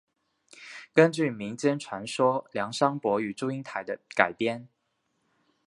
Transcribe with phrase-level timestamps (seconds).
[0.93, 4.67] 根据民间传说梁山伯与祝英台的改编。